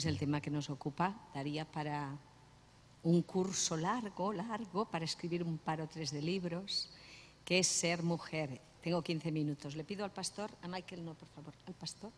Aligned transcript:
pues 0.00 0.06
el 0.06 0.18
tema 0.18 0.40
que 0.40 0.48
nos 0.48 0.70
ocupa 0.70 1.14
daría 1.34 1.70
para 1.70 2.16
un 3.02 3.20
curso 3.20 3.76
largo, 3.76 4.32
largo, 4.32 4.86
para 4.86 5.04
escribir 5.04 5.42
un 5.42 5.58
par 5.58 5.82
o 5.82 5.88
tres 5.88 6.10
de 6.10 6.22
libros, 6.22 6.88
que 7.44 7.58
es 7.58 7.66
ser 7.66 8.02
mujer. 8.02 8.62
Tengo 8.80 9.02
15 9.02 9.30
minutos. 9.30 9.76
Le 9.76 9.84
pido 9.84 10.02
al 10.06 10.10
pastor, 10.10 10.50
a 10.62 10.68
Michael 10.68 11.04
no, 11.04 11.12
por 11.12 11.28
favor, 11.28 11.52
al 11.66 11.74
pastor, 11.74 12.10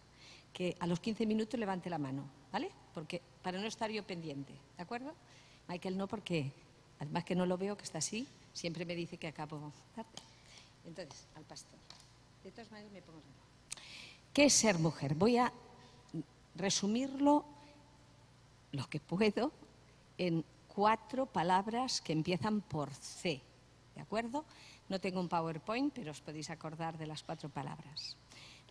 que 0.52 0.77
a 0.78 0.86
los 0.86 1.00
15 1.00 1.27
minutos 1.27 1.58
levante 1.58 1.91
la 1.91 1.98
mano, 1.98 2.22
¿vale? 2.52 2.70
Porque 2.95 3.20
para 3.42 3.58
no 3.58 3.66
estar 3.66 3.91
yo 3.91 4.06
pendiente, 4.06 4.52
¿de 4.77 4.83
acuerdo? 4.84 5.12
Michael 5.66 5.96
no, 5.96 6.06
porque 6.06 6.52
además 7.00 7.24
que 7.24 7.34
no 7.34 7.46
lo 7.46 7.58
veo, 7.58 7.77
que 7.77 7.83
está 7.83 7.98
así, 7.98 8.28
siempre 8.52 8.84
me 8.84 8.94
dice 8.94 9.16
que 9.16 9.27
acabo 9.27 9.72
tarde. 9.96 10.08
Entonces, 10.86 11.27
al 11.34 11.42
pastor. 11.42 11.80
De 12.44 12.52
todas 12.52 12.70
maneras, 12.70 12.92
me 12.92 13.02
pongo 13.02 13.19
¿Qué 14.33 14.44
es 14.44 14.52
ser 14.52 14.78
mujer? 14.78 15.16
Voy 15.16 15.38
a 15.38 15.52
resumirlo 16.55 17.44
lo 18.72 18.88
que 18.88 19.00
puedo 19.00 19.52
en 20.18 20.44
cuatro 20.66 21.26
palabras 21.26 22.00
que 22.00 22.12
empiezan 22.12 22.60
por 22.62 22.92
C. 22.94 23.40
¿De 23.94 24.00
acuerdo? 24.00 24.44
No 24.88 25.00
tengo 25.00 25.20
un 25.20 25.28
PowerPoint, 25.28 25.92
pero 25.92 26.10
os 26.10 26.20
podéis 26.20 26.50
acordar 26.50 26.98
de 26.98 27.06
las 27.06 27.22
cuatro 27.22 27.48
palabras. 27.48 28.16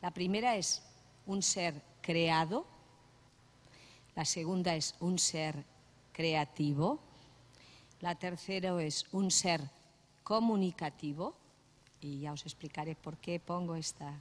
La 0.01 0.11
primera 0.11 0.55
es 0.55 0.81
un 1.27 1.41
ser 1.41 1.81
creado. 2.01 2.65
La 4.15 4.25
segunda 4.25 4.75
es 4.75 4.95
un 4.99 5.19
ser 5.19 5.63
creativo. 6.11 6.99
La 8.01 8.15
tercera 8.15 8.81
es 8.81 9.05
un 9.11 9.29
ser 9.29 9.61
comunicativo. 10.23 11.35
Y 12.01 12.21
ya 12.21 12.33
os 12.33 12.45
explicaré 12.45 12.95
por 12.95 13.17
qué 13.17 13.39
pongo 13.39 13.75
esta, 13.75 14.19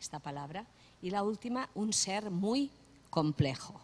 esta 0.00 0.18
palabra. 0.18 0.66
Y 1.00 1.10
la 1.10 1.22
última, 1.22 1.70
un 1.74 1.92
ser 1.92 2.30
muy 2.30 2.70
complejo. 3.08 3.80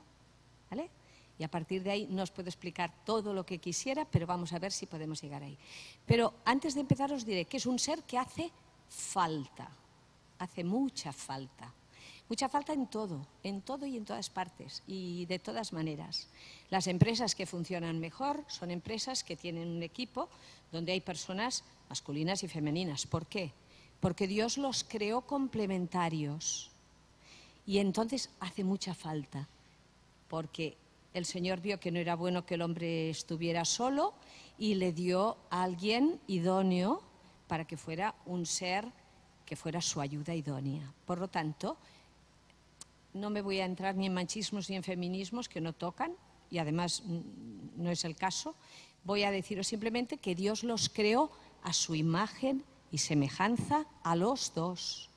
¿Vale? 0.69 0.91
Y 1.39 1.45
a 1.45 1.51
partir 1.51 1.83
de 1.83 1.91
ahí 1.91 2.07
no 2.11 2.23
os 2.23 2.31
puedo 2.31 2.49
explicar 2.49 2.93
todo 3.05 3.35
lo 3.35 3.45
que 3.45 3.59
quisiera, 3.59 4.05
pero 4.05 4.27
vamos 4.27 4.53
a 4.53 4.59
ver 4.59 4.73
si 4.73 4.87
podemos 4.87 5.21
llegar 5.21 5.43
ahí. 5.43 5.59
Pero 6.07 6.35
antes 6.45 6.75
de 6.75 6.81
empezar 6.81 7.13
os 7.13 7.27
diré 7.27 7.45
que 7.45 7.59
es 7.59 7.67
un 7.67 7.79
ser 7.79 8.03
que 8.05 8.19
hace 8.19 8.51
falta, 8.89 9.69
hace 10.39 10.65
mucha 10.65 11.13
falta. 11.13 11.73
Mucha 12.29 12.49
falta 12.49 12.73
en 12.73 12.89
todo, 12.89 13.25
en 13.45 13.63
todo 13.63 13.87
y 13.87 13.97
en 13.97 14.05
todas 14.05 14.31
partes 14.31 14.83
y 14.87 15.27
de 15.27 15.39
todas 15.39 15.73
maneras. 15.73 16.27
Las 16.71 16.89
empresas 16.89 17.37
que 17.37 17.47
funcionan 17.47 18.01
mejor 18.01 18.45
son 18.49 18.73
empresas 18.73 19.23
que 19.23 19.37
tienen 19.37 19.69
un 19.69 19.83
equipo 19.83 20.29
donde 20.73 20.91
hay 20.91 21.01
personas 21.01 21.63
masculinas 21.89 22.43
y 22.43 22.49
femeninas. 22.49 23.07
¿Por 23.07 23.27
qué? 23.27 23.53
Porque 24.01 24.27
Dios 24.27 24.59
los 24.59 24.83
creó 24.83 25.21
complementarios 25.21 26.73
y 27.65 27.79
entonces 27.79 28.31
hace 28.41 28.65
mucha 28.65 28.95
falta, 28.95 29.49
porque 30.29 30.77
el 31.17 31.25
Señor 31.25 31.63
vio 31.63 31.81
que 31.81 31.91
no 31.91 31.99
era 31.99 32.15
bueno 32.15 32.45
que 32.45 32.57
el 32.57 32.63
hombre 32.63 33.09
estuviera 33.09 33.65
solo 33.65 34.13
y 34.59 34.75
le 34.75 34.93
dio 34.93 35.39
a 35.49 35.63
alguien 35.63 36.21
idóneo 36.27 37.03
para 37.47 37.65
que 37.67 37.79
fuera 37.79 38.15
un 38.27 38.45
ser 38.45 38.87
que 39.47 39.57
fuera 39.57 39.81
su 39.81 40.03
ayuda 40.03 40.35
idónea. 40.35 40.93
Por 41.07 41.19
lo 41.19 41.29
tanto, 41.29 41.79
no 43.15 43.31
me 43.31 43.41
voy 43.41 43.61
a 43.61 43.65
entrar 43.65 43.95
ni 43.95 44.07
en 44.07 44.15
machismos 44.15 44.69
ni 44.69 44.77
en 44.77 44.83
feminismos 44.83 45.49
que 45.49 45.63
no 45.63 45.73
tocan, 45.73 46.13
y 46.51 46.59
además 46.59 47.03
no 47.77 47.91
es 47.91 48.05
el 48.05 48.15
caso. 48.15 48.55
Voy 49.03 49.23
a 49.23 49.31
deciros 49.31 49.69
simplemente 49.69 50.19
que 50.19 50.35
Dios 50.35 50.65
los 50.65 50.91
creó 50.91 51.31
a 51.63 51.73
su 51.73 51.95
imagen 51.95 52.63
y 52.91 52.99
semejanza 52.99 53.87
a 54.03 54.17
los 54.17 54.53
dos. 54.55 55.09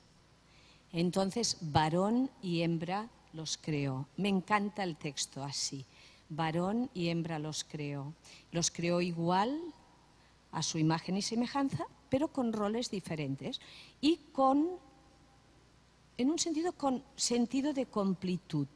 Entonces, 0.92 1.58
varón 1.60 2.30
y 2.40 2.62
hembra 2.62 3.10
los 3.32 3.58
creó. 3.58 4.08
Me 4.16 4.28
encanta 4.28 4.82
el 4.82 4.96
texto 4.96 5.42
así. 5.42 5.84
Varón 6.30 6.90
y 6.94 7.08
hembra 7.08 7.38
los 7.38 7.64
creó. 7.64 8.14
Los 8.52 8.70
creó 8.70 9.00
igual 9.00 9.60
a 10.52 10.62
su 10.62 10.78
imagen 10.78 11.16
y 11.16 11.22
semejanza, 11.22 11.84
pero 12.08 12.28
con 12.28 12.52
roles 12.52 12.90
diferentes 12.90 13.60
y 14.00 14.16
con, 14.32 14.68
en 16.16 16.30
un 16.30 16.38
sentido, 16.38 16.72
con 16.72 17.04
sentido 17.16 17.72
de 17.72 17.86
completud. 17.86 18.68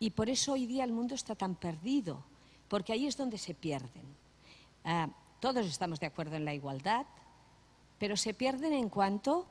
Y 0.00 0.10
por 0.10 0.28
eso 0.28 0.54
hoy 0.54 0.66
día 0.66 0.84
el 0.84 0.92
mundo 0.92 1.14
está 1.14 1.34
tan 1.34 1.54
perdido, 1.54 2.24
porque 2.68 2.92
ahí 2.92 3.06
es 3.06 3.16
donde 3.16 3.38
se 3.38 3.54
pierden. 3.54 4.04
Ah, 4.84 5.08
todos 5.38 5.66
estamos 5.66 6.00
de 6.00 6.06
acuerdo 6.06 6.36
en 6.36 6.44
la 6.44 6.54
igualdad, 6.54 7.06
pero 7.98 8.16
se 8.16 8.34
pierden 8.34 8.72
en 8.72 8.88
cuanto 8.88 9.46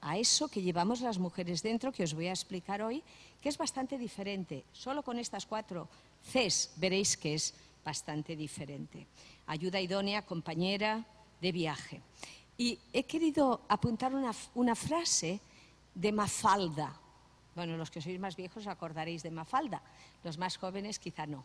a 0.00 0.18
eso 0.18 0.48
que 0.48 0.62
llevamos 0.62 1.00
las 1.00 1.18
mujeres 1.18 1.62
dentro, 1.62 1.92
que 1.92 2.02
os 2.02 2.14
voy 2.14 2.26
a 2.26 2.32
explicar 2.32 2.82
hoy, 2.82 3.02
que 3.40 3.48
es 3.48 3.56
bastante 3.56 3.96
diferente. 3.96 4.64
Solo 4.72 5.02
con 5.02 5.18
estas 5.18 5.46
cuatro 5.46 5.88
Cs 6.22 6.72
veréis 6.76 7.16
que 7.16 7.34
es 7.34 7.54
bastante 7.84 8.36
diferente. 8.36 9.06
Ayuda 9.46 9.80
idónea, 9.80 10.22
compañera 10.22 11.04
de 11.40 11.52
viaje. 11.52 12.00
Y 12.56 12.78
he 12.92 13.04
querido 13.04 13.62
apuntar 13.68 14.14
una, 14.14 14.32
una 14.54 14.74
frase 14.74 15.40
de 15.94 16.12
Mafalda. 16.12 16.94
Bueno, 17.54 17.76
los 17.76 17.90
que 17.90 18.00
sois 18.00 18.20
más 18.20 18.36
viejos 18.36 18.66
acordaréis 18.66 19.22
de 19.22 19.30
Mafalda, 19.30 19.82
los 20.24 20.38
más 20.38 20.56
jóvenes 20.56 20.98
quizá 20.98 21.26
no. 21.26 21.44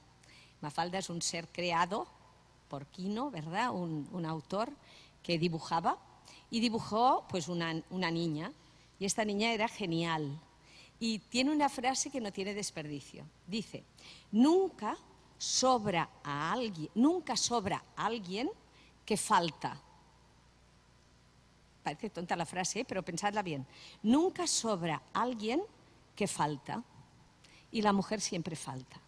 Mafalda 0.62 1.00
es 1.00 1.10
un 1.10 1.22
ser 1.22 1.48
creado 1.50 2.08
por 2.70 2.86
Quino, 2.88 3.32
¿verdad? 3.32 3.72
Un, 3.72 4.08
un 4.12 4.26
autor 4.26 4.72
que 5.24 5.38
dibujaba 5.38 5.98
y 6.50 6.60
dibujó 6.60 7.26
pues 7.30 7.48
una, 7.48 7.74
niña 8.12 8.52
y 9.00 9.06
esta 9.06 9.26
niña 9.26 9.52
era 9.52 9.68
genial 9.68 10.40
y 11.00 11.20
tiene 11.20 11.52
una 11.52 11.70
frase 11.70 12.10
que 12.10 12.22
no 12.22 12.32
tiene 12.32 12.54
desperdicio. 12.54 13.26
Dice, 13.46 13.84
nunca 14.32 14.98
sobra 15.38 16.10
a 16.24 16.52
alguien, 16.52 16.90
nunca 16.96 17.36
sobra 17.36 17.84
alguien 17.96 18.50
que 19.06 19.18
falta. 19.18 19.80
Parece 21.84 22.10
tonta 22.10 22.36
la 22.36 22.46
frase, 22.46 22.84
pero 22.86 23.04
pensadla 23.04 23.42
bien. 23.42 23.66
Nunca 24.04 24.48
sobra 24.48 25.02
alguien 25.14 25.62
que 26.16 26.28
falta 26.28 26.84
y 27.72 27.82
la 27.82 27.94
mujer 27.94 28.20
siempre 28.20 28.56
falta. 28.56 29.00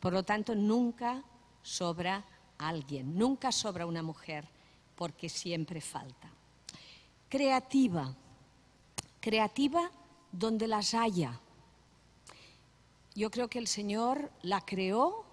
Por 0.00 0.12
lo 0.12 0.22
tanto, 0.22 0.54
nunca 0.54 1.22
sobra 1.62 2.24
alguien, 2.58 3.18
nunca 3.18 3.52
sobra 3.52 3.84
una 3.86 4.02
mujer 4.02 4.48
porque 4.94 5.28
siempre 5.28 5.80
falta 5.80 6.30
creativa, 7.28 8.14
creativa 9.20 9.90
donde 10.38 10.66
las 10.66 10.94
haya. 10.94 11.40
Yo 13.14 13.30
creo 13.30 13.48
que 13.48 13.58
el 13.58 13.66
Señor 13.66 14.30
la 14.42 14.60
creó 14.60 15.24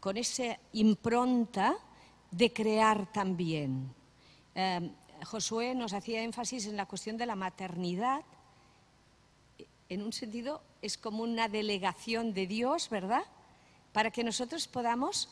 con 0.00 0.16
esa 0.18 0.58
impronta 0.72 1.76
de 2.30 2.52
crear 2.52 3.10
también. 3.12 3.94
Eh, 4.54 4.90
Josué 5.24 5.74
nos 5.74 5.94
hacía 5.94 6.22
énfasis 6.22 6.66
en 6.66 6.76
la 6.76 6.86
cuestión 6.86 7.16
de 7.16 7.24
la 7.24 7.36
maternidad. 7.36 8.20
En 9.88 10.02
un 10.02 10.12
sentido, 10.12 10.60
es 10.82 10.98
como 10.98 11.22
una 11.22 11.48
delegación 11.48 12.34
de 12.34 12.46
Dios, 12.46 12.90
¿verdad? 12.90 13.24
Para 13.92 14.10
que 14.10 14.24
nosotros 14.24 14.68
podamos 14.68 15.30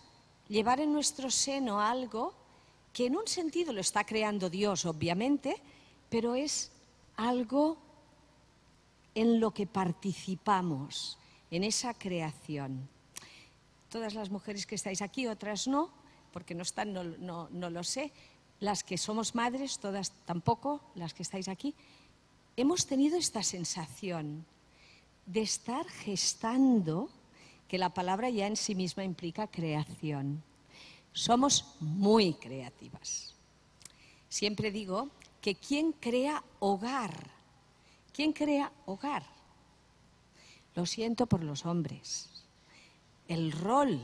llevar 0.48 0.80
en 0.80 0.92
nuestro 0.92 1.30
seno 1.30 1.80
algo 1.80 2.32
que 2.94 3.06
en 3.06 3.16
un 3.16 3.26
sentido 3.26 3.72
lo 3.72 3.80
está 3.80 4.04
creando 4.04 4.48
Dios, 4.48 4.86
obviamente, 4.86 5.56
pero 6.08 6.34
es 6.34 6.70
algo 7.16 7.76
en 9.14 9.40
lo 9.40 9.52
que 9.52 9.66
participamos, 9.66 11.18
en 11.50 11.64
esa 11.64 11.94
creación. 11.94 12.88
Todas 13.88 14.14
las 14.14 14.30
mujeres 14.30 14.66
que 14.66 14.74
estáis 14.74 15.02
aquí, 15.02 15.26
otras 15.26 15.68
no, 15.68 15.90
porque 16.32 16.54
no 16.54 16.62
están, 16.62 16.92
no, 16.92 17.48
lo 17.50 17.84
sé, 17.84 18.12
las 18.60 18.82
que 18.82 18.96
somos 18.96 19.34
madres, 19.34 19.78
todas 19.78 20.12
tampoco, 20.24 20.80
las 20.94 21.12
que 21.12 21.22
estáis 21.22 21.48
aquí, 21.48 21.74
hemos 22.56 22.86
tenido 22.86 23.18
esta 23.18 23.42
sensación 23.42 24.46
de 25.26 25.42
estar 25.42 25.86
gestando, 25.86 27.10
que 27.68 27.78
la 27.78 27.92
palabra 27.92 28.30
ya 28.30 28.46
en 28.46 28.56
sí 28.56 28.74
misma 28.74 29.04
implica 29.04 29.46
creación. 29.46 30.42
Somos 31.12 31.76
muy 31.80 32.34
creativas. 32.34 33.34
Siempre 34.28 34.70
digo 34.70 35.10
que 35.42 35.54
quien 35.56 35.92
crea 35.92 36.42
hogar, 36.60 37.30
¿quién 38.12 38.32
crea 38.32 38.72
hogar? 38.86 39.24
Lo 40.74 40.86
siento 40.86 41.26
por 41.26 41.42
los 41.42 41.66
hombres. 41.66 42.44
El 43.28 43.52
rol 43.52 44.00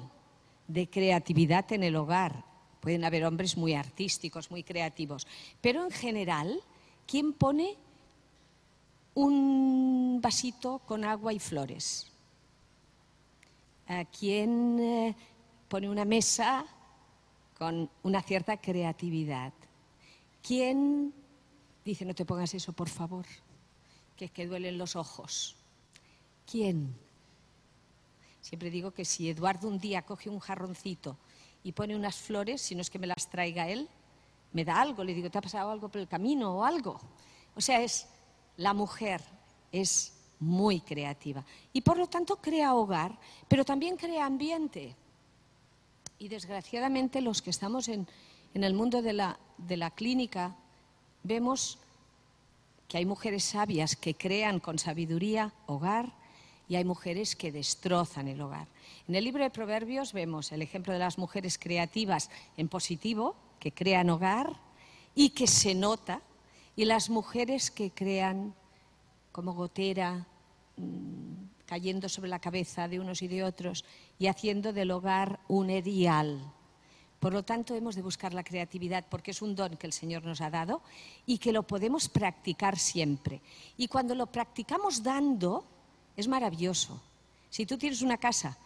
de 0.66 0.88
creatividad 0.88 1.72
en 1.72 1.82
el 1.82 1.96
hogar, 1.96 2.44
pueden 2.80 3.04
haber 3.04 3.24
hombres 3.24 3.56
muy 3.56 3.74
artísticos, 3.74 4.50
muy 4.50 4.62
creativos, 4.62 5.26
pero 5.60 5.84
en 5.84 5.90
general, 5.90 6.60
¿quién 7.06 7.32
pone 7.32 7.76
un 9.14 10.20
vasito 10.22 10.80
con 10.80 11.04
agua 11.04 11.32
y 11.32 11.38
flores? 11.38 12.12
¿Quién 14.18 14.78
eh, 14.78 15.16
pone 15.68 15.88
una 15.88 16.04
mesa 16.04 16.66
con 17.58 17.90
una 18.02 18.22
cierta 18.22 18.58
creatividad? 18.58 19.52
¿Quién 20.42 21.14
Dice, 21.88 22.04
no 22.04 22.14
te 22.14 22.26
pongas 22.26 22.52
eso, 22.52 22.74
por 22.74 22.90
favor, 22.90 23.24
que 24.18 24.24
es 24.26 24.30
que 24.32 24.46
duelen 24.46 24.76
los 24.76 24.96
ojos. 24.96 25.54
¿Quién? 26.44 26.94
Siempre 28.40 28.68
digo 28.68 28.90
que 28.90 29.04
si 29.04 29.30
Eduardo 29.30 29.68
un 29.68 29.78
día 29.78 30.02
coge 30.02 30.28
un 30.28 30.40
jarroncito 30.40 31.16
y 31.62 31.72
pone 31.72 31.94
unas 31.94 32.16
flores, 32.16 32.60
si 32.60 32.74
no 32.74 32.82
es 32.82 32.90
que 32.90 32.98
me 32.98 33.06
las 33.06 33.30
traiga 33.30 33.68
él, 33.68 33.88
me 34.52 34.64
da 34.64 34.80
algo, 34.80 35.04
le 35.04 35.14
digo, 35.14 35.30
¿te 35.30 35.38
ha 35.38 35.42
pasado 35.42 35.70
algo 35.70 35.88
por 35.88 36.00
el 36.00 36.08
camino 36.08 36.58
o 36.58 36.64
algo? 36.64 36.98
O 37.54 37.60
sea, 37.60 37.80
es 37.80 38.08
la 38.56 38.74
mujer 38.74 39.22
es 39.70 40.14
muy 40.40 40.80
creativa 40.80 41.44
y 41.72 41.82
por 41.82 41.96
lo 41.96 42.08
tanto 42.08 42.36
crea 42.36 42.74
hogar, 42.74 43.16
pero 43.46 43.64
también 43.64 43.96
crea 43.96 44.26
ambiente. 44.26 44.96
Y 46.18 46.26
desgraciadamente 46.28 47.20
los 47.20 47.40
que 47.40 47.50
estamos 47.50 47.86
en, 47.86 48.08
en 48.54 48.64
el 48.64 48.74
mundo 48.74 49.00
de 49.00 49.12
la, 49.12 49.38
de 49.58 49.76
la 49.76 49.92
clínica 49.92 50.56
vemos 51.22 51.78
que 52.88 52.96
hay 52.96 53.04
mujeres 53.04 53.44
sabias 53.44 53.94
que 53.94 54.14
crean 54.14 54.60
con 54.60 54.78
sabiduría 54.78 55.52
hogar 55.66 56.12
y 56.68 56.76
hay 56.76 56.84
mujeres 56.84 57.36
que 57.36 57.52
destrozan 57.52 58.28
el 58.28 58.40
hogar. 58.40 58.66
En 59.06 59.14
el 59.14 59.24
libro 59.24 59.42
de 59.42 59.50
Proverbios 59.50 60.12
vemos 60.12 60.52
el 60.52 60.62
ejemplo 60.62 60.92
de 60.92 60.98
las 60.98 61.18
mujeres 61.18 61.58
creativas 61.58 62.30
en 62.56 62.68
positivo, 62.68 63.36
que 63.60 63.72
crean 63.72 64.10
hogar 64.10 64.56
y 65.14 65.30
que 65.30 65.46
se 65.46 65.74
nota, 65.74 66.22
y 66.76 66.84
las 66.84 67.10
mujeres 67.10 67.70
que 67.70 67.90
crean 67.90 68.54
como 69.32 69.52
gotera, 69.52 70.26
mm, 70.76 71.48
cayendo 71.66 72.08
sobre 72.08 72.30
la 72.30 72.38
cabeza 72.38 72.88
de 72.88 73.00
unos 73.00 73.20
y 73.20 73.28
de 73.28 73.44
otros 73.44 73.84
y 74.18 74.28
haciendo 74.28 74.72
del 74.72 74.90
hogar 74.90 75.40
un 75.48 75.70
erial. 75.70 76.40
Por 77.20 77.32
lo 77.32 77.42
tanto, 77.42 77.74
hemos 77.74 77.96
de 77.96 78.02
buscar 78.02 78.32
la 78.32 78.44
creatividad 78.44 79.04
porque 79.08 79.32
es 79.32 79.42
un 79.42 79.56
don 79.56 79.76
que 79.76 79.86
el 79.86 79.92
Señor 79.92 80.24
nos 80.24 80.40
ha 80.40 80.50
dado 80.50 80.82
y 81.26 81.38
que 81.38 81.52
lo 81.52 81.64
podemos 81.64 82.08
practicar 82.08 82.78
siempre. 82.78 83.40
Y 83.76 83.88
cuando 83.88 84.14
lo 84.14 84.26
practicamos 84.26 85.02
dando, 85.02 85.64
es 86.16 86.28
maravilloso. 86.28 87.00
Si 87.50 87.66
tú 87.66 87.76
tienes 87.76 88.02
una 88.02 88.18
casa 88.18 88.56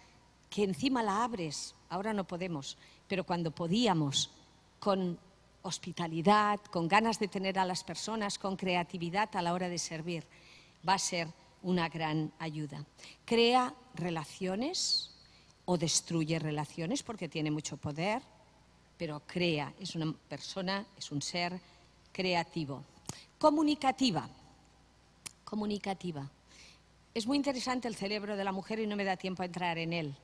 que 0.50 0.64
encima 0.64 1.02
la 1.02 1.25
abres, 1.25 1.75
ahora 1.88 2.12
no 2.12 2.25
podemos, 2.25 2.76
pero 3.08 3.25
cuando 3.25 3.50
podíamos, 3.52 4.31
con 4.78 5.19
hospitalidad, 5.62 6.60
con 6.70 6.88
ganas 6.88 7.19
de 7.19 7.28
tener 7.28 7.58
a 7.58 7.64
las 7.64 7.84
personas, 7.84 8.38
con 8.38 8.56
creatividad 8.56 9.34
a 9.34 9.43
la 9.43 9.55
hora 9.55 9.69
de 9.69 9.78
servir, 9.78 10.26
va 10.87 10.94
a 10.94 10.98
ser 10.98 11.28
una 11.62 11.88
gran 11.88 12.32
ayuda. 12.38 12.84
Crea 13.25 13.75
relaciones 13.94 15.14
o 15.64 15.78
destruye 15.78 16.38
relaciones 16.38 17.02
porque 17.02 17.28
tiene 17.28 17.50
mucho 17.50 17.76
poder 17.76 18.20
pero 19.02 19.20
crea, 19.26 19.75
es 19.81 19.96
una 19.96 20.12
persona, 20.12 20.87
es 20.96 21.10
un 21.10 21.20
ser 21.20 21.60
creativo. 22.12 22.84
Comunicativa. 23.37 24.28
Comunicativa. 25.43 26.31
Es 27.12 27.26
muy 27.26 27.37
interesante 27.37 27.88
el 27.88 27.96
cerebro 27.96 28.37
de 28.37 28.44
la 28.44 28.52
mujer 28.52 28.78
y 28.78 28.87
no 28.87 28.94
me 28.94 29.02
da 29.02 29.16
tiempo 29.16 29.43
a 29.43 29.46
entrar 29.46 29.76
en 29.76 29.93
él. 29.93 30.14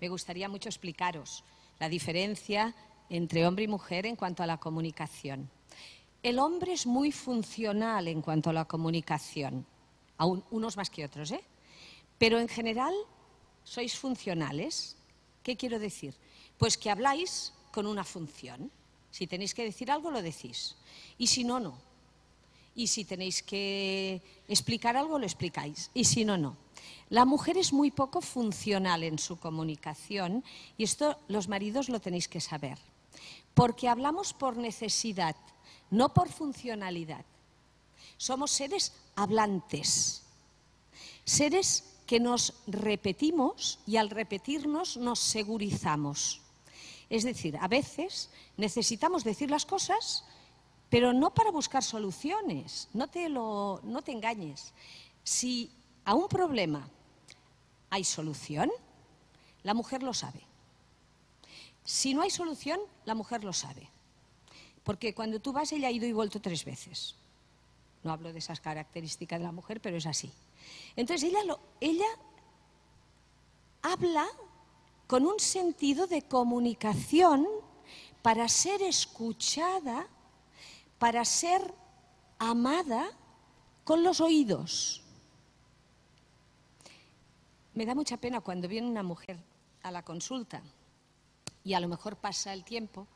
Me 0.00 0.08
gustaría 0.08 0.48
mucho 0.48 0.68
explicaros 0.68 1.44
la 1.78 1.88
diferencia 1.88 2.74
entre 3.10 3.46
hombre 3.46 3.62
y 3.62 3.68
mujer 3.68 4.06
en 4.06 4.16
cuanto 4.16 4.42
a 4.42 4.48
la 4.48 4.58
comunicación. 4.58 5.48
El 6.20 6.40
hombre 6.40 6.72
es 6.72 6.84
muy 6.84 7.12
funcional 7.12 8.08
en 8.08 8.22
cuanto 8.22 8.50
a 8.50 8.54
la 8.54 8.64
comunicación, 8.64 9.64
aún 10.18 10.42
unos 10.50 10.76
más 10.76 10.90
que 10.90 11.04
otros, 11.04 11.30
¿eh? 11.30 11.44
Pero 12.18 12.40
en 12.40 12.48
general 12.48 12.92
sois 13.62 13.96
funcionales. 13.96 14.96
¿Qué 15.44 15.56
quiero 15.56 15.78
decir? 15.78 16.16
Pues 16.58 16.76
que 16.76 16.90
habláis 16.90 17.52
con 17.76 17.86
una 17.86 18.04
función. 18.04 18.70
Si 19.10 19.26
tenéis 19.26 19.52
que 19.52 19.62
decir 19.62 19.90
algo, 19.90 20.10
lo 20.10 20.22
decís. 20.22 20.76
Y 21.18 21.26
si 21.26 21.44
no, 21.44 21.60
no. 21.60 21.76
Y 22.74 22.86
si 22.86 23.04
tenéis 23.04 23.42
que 23.42 24.22
explicar 24.48 24.96
algo, 24.96 25.18
lo 25.18 25.26
explicáis. 25.26 25.90
Y 25.92 26.06
si 26.06 26.24
no, 26.24 26.38
no. 26.38 26.56
La 27.10 27.26
mujer 27.26 27.58
es 27.58 27.74
muy 27.74 27.90
poco 27.90 28.22
funcional 28.22 29.02
en 29.02 29.18
su 29.18 29.38
comunicación 29.38 30.42
y 30.78 30.84
esto 30.84 31.18
los 31.28 31.48
maridos 31.48 31.90
lo 31.90 32.00
tenéis 32.00 32.28
que 32.28 32.40
saber. 32.40 32.78
Porque 33.52 33.88
hablamos 33.88 34.32
por 34.32 34.56
necesidad, 34.56 35.36
no 35.90 36.14
por 36.14 36.30
funcionalidad. 36.30 37.26
Somos 38.16 38.52
seres 38.52 38.94
hablantes, 39.16 40.22
seres 41.26 41.84
que 42.06 42.20
nos 42.20 42.54
repetimos 42.66 43.80
y 43.86 43.98
al 43.98 44.08
repetirnos 44.08 44.96
nos 44.96 45.20
segurizamos. 45.20 46.40
Es 47.08 47.24
decir, 47.24 47.56
a 47.60 47.68
veces 47.68 48.30
necesitamos 48.56 49.22
decir 49.22 49.50
las 49.50 49.64
cosas, 49.64 50.24
pero 50.88 51.12
no 51.12 51.32
para 51.32 51.50
buscar 51.50 51.82
soluciones. 51.82 52.88
No 52.92 53.08
te, 53.08 53.28
lo, 53.28 53.80
no 53.84 54.02
te 54.02 54.12
engañes. 54.12 54.72
Si 55.22 55.70
a 56.04 56.14
un 56.14 56.28
problema 56.28 56.88
hay 57.90 58.04
solución, 58.04 58.70
la 59.62 59.74
mujer 59.74 60.02
lo 60.02 60.14
sabe. 60.14 60.40
Si 61.84 62.14
no 62.14 62.22
hay 62.22 62.30
solución, 62.30 62.80
la 63.04 63.14
mujer 63.14 63.44
lo 63.44 63.52
sabe. 63.52 63.88
Porque 64.82 65.14
cuando 65.14 65.40
tú 65.40 65.52
vas, 65.52 65.72
ella 65.72 65.88
ha 65.88 65.92
ido 65.92 66.06
y 66.06 66.12
vuelto 66.12 66.40
tres 66.40 66.64
veces. 66.64 67.14
No 68.02 68.12
hablo 68.12 68.32
de 68.32 68.38
esas 68.38 68.60
características 68.60 69.38
de 69.38 69.46
la 69.46 69.52
mujer, 69.52 69.80
pero 69.80 69.96
es 69.96 70.06
así. 70.06 70.32
Entonces 70.94 71.28
ella, 71.28 71.42
lo, 71.44 71.60
ella 71.80 72.06
habla 73.82 74.26
con 75.06 75.24
un 75.24 75.38
sentido 75.38 76.06
de 76.06 76.22
comunicación 76.22 77.46
para 78.22 78.48
ser 78.48 78.82
escuchada, 78.82 80.06
para 80.98 81.24
ser 81.24 81.74
amada 82.38 83.06
con 83.84 84.02
los 84.02 84.20
oídos. 84.20 85.02
Me 87.74 87.86
da 87.86 87.94
mucha 87.94 88.16
pena 88.16 88.40
cuando 88.40 88.68
viene 88.68 88.88
una 88.88 89.02
mujer 89.02 89.38
a 89.82 89.90
la 89.90 90.02
consulta 90.02 90.62
y 91.62 91.74
a 91.74 91.80
lo 91.80 91.88
mejor 91.88 92.16
pasa 92.16 92.52
el 92.52 92.64
tiempo 92.64 93.06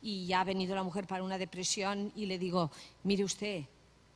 y 0.00 0.26
ya 0.26 0.40
ha 0.40 0.44
venido 0.44 0.74
la 0.74 0.82
mujer 0.82 1.06
para 1.06 1.22
una 1.22 1.38
depresión 1.38 2.12
y 2.14 2.26
le 2.26 2.38
digo, 2.38 2.70
mire 3.04 3.24
usted, 3.24 3.64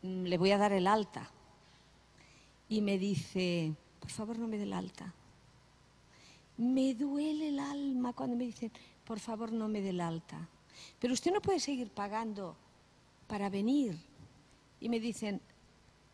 mm, 0.03 0.25
le 0.25 0.39
voy 0.39 0.51
a 0.51 0.59
dar 0.59 0.73
el 0.73 0.87
alta. 0.87 1.31
Y 2.69 2.83
me 2.83 2.99
dice, 2.99 3.75
por 4.01 4.11
favor 4.11 4.39
no 4.39 4.49
me 4.49 4.59
dé 4.59 4.65
el 4.65 4.73
alta. 4.73 5.15
Me 6.59 6.95
duele 6.95 7.49
el 7.49 7.59
alma 7.59 8.13
cuando 8.13 8.37
me 8.37 8.45
dicen, 8.45 8.73
por 9.05 9.21
favor 9.21 9.53
no 9.53 9.69
me 9.69 9.81
dé 9.81 9.91
el 9.91 10.01
alta. 10.01 10.49
Pero 10.99 11.15
usted 11.15 11.33
no 11.33 11.41
puede 11.41 11.61
seguir 11.61 11.91
pagando 11.91 12.57
para 13.27 13.51
venir. 13.51 13.99
Y 14.81 14.89
me 14.89 15.01
dicen, 15.01 15.41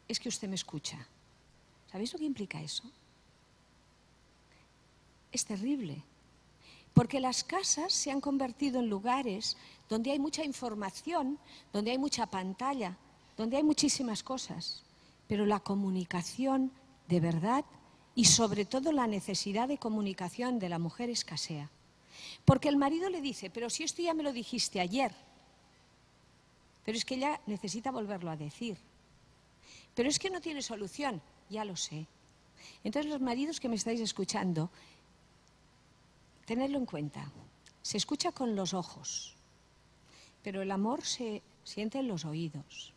es 0.08 0.18
que 0.18 0.28
usted 0.28 0.48
me 0.48 0.54
escucha. 0.54 1.06
¿Sabéis 1.90 2.12
lo 2.12 2.18
que 2.18 2.24
implica 2.24 2.60
eso? 2.60 2.84
Es 5.30 5.44
terrible. 5.44 6.02
Porque 6.94 7.20
las 7.20 7.42
casas 7.44 7.92
se 7.92 8.10
han 8.10 8.20
convertido 8.20 8.80
en 8.80 8.88
lugares 8.88 9.56
donde 9.88 10.10
hay 10.10 10.18
mucha 10.18 10.44
información, 10.44 11.38
donde 11.72 11.90
hay 11.90 11.98
mucha 11.98 12.26
pantalla, 12.26 12.96
donde 13.36 13.56
hay 13.56 13.62
muchísimas 13.62 14.22
cosas. 14.22 14.82
Pero 15.26 15.46
la 15.46 15.60
comunicación 15.60 16.72
de 17.08 17.20
verdad 17.20 17.64
y 18.14 18.26
sobre 18.26 18.64
todo 18.64 18.92
la 18.92 19.06
necesidad 19.06 19.68
de 19.68 19.78
comunicación 19.78 20.58
de 20.58 20.68
la 20.68 20.78
mujer 20.78 21.10
escasea. 21.10 21.70
Porque 22.44 22.68
el 22.68 22.76
marido 22.76 23.08
le 23.08 23.20
dice, 23.20 23.50
pero 23.50 23.70
si 23.70 23.84
esto 23.84 24.02
ya 24.02 24.14
me 24.14 24.22
lo 24.22 24.32
dijiste 24.32 24.80
ayer, 24.80 25.14
pero 26.84 26.98
es 26.98 27.04
que 27.04 27.14
ella 27.14 27.40
necesita 27.46 27.90
volverlo 27.90 28.30
a 28.30 28.36
decir. 28.36 28.76
Pero 29.94 30.08
es 30.08 30.18
que 30.18 30.30
no 30.30 30.40
tiene 30.40 30.62
solución, 30.62 31.22
ya 31.48 31.64
lo 31.64 31.76
sé. 31.76 32.06
Entonces 32.84 33.10
los 33.10 33.20
maridos 33.20 33.60
que 33.60 33.68
me 33.68 33.76
estáis 33.76 34.00
escuchando, 34.00 34.70
tenedlo 36.44 36.78
en 36.78 36.86
cuenta. 36.86 37.30
Se 37.82 37.96
escucha 37.96 38.32
con 38.32 38.54
los 38.56 38.74
ojos, 38.74 39.34
pero 40.42 40.62
el 40.62 40.70
amor 40.70 41.04
se 41.04 41.42
siente 41.64 41.98
en 41.98 42.08
los 42.08 42.24
oídos. 42.24 42.92